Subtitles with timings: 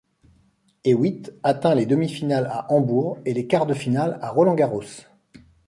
[0.83, 5.03] Hewitt atteint les demi-finales à Hambourg et les quarts de finale à Roland-Garros.